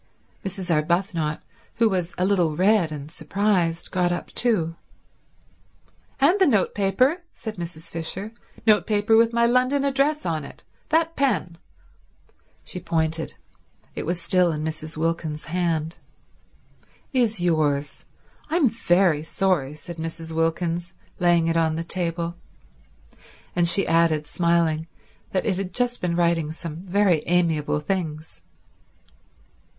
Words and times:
Mrs. 0.43 0.71
Arbuthnot, 0.73 1.43
who 1.75 1.87
was 1.87 2.15
a 2.17 2.25
little 2.25 2.55
red 2.55 2.91
and 2.91 3.11
surprised, 3.11 3.91
got 3.91 4.11
up 4.11 4.31
too. 4.33 4.75
"And 6.19 6.39
the 6.39 6.47
notepaper," 6.47 7.21
said 7.33 7.57
Mrs. 7.57 7.87
Fisher. 7.87 8.31
"Notepaper 8.65 9.15
with 9.15 9.31
my 9.31 9.45
London 9.45 9.85
address 9.85 10.25
on 10.25 10.43
it. 10.43 10.63
That 10.89 11.15
pen—" 11.15 11.59
She 12.63 12.79
pointed. 12.79 13.35
It 13.93 14.07
was 14.07 14.19
still 14.19 14.51
in 14.51 14.63
Mrs. 14.63 14.97
Wilkins's 14.97 15.45
hand. 15.45 15.99
"Is 17.13 17.39
yours. 17.39 18.05
I'm 18.49 18.69
very 18.69 19.21
sorry," 19.21 19.75
said 19.75 19.97
Mrs. 19.97 20.31
Wilkins, 20.31 20.93
laying 21.19 21.45
it 21.45 21.55
on 21.57 21.75
the 21.75 21.83
table. 21.83 22.33
And 23.55 23.69
she 23.69 23.85
added 23.85 24.25
smiling, 24.25 24.87
that 25.31 25.45
it 25.45 25.57
had 25.57 25.75
just 25.75 26.01
been 26.01 26.15
writing 26.15 26.51
some 26.51 26.77
very 26.77 27.21
amiable 27.27 27.79
things. 27.79 28.41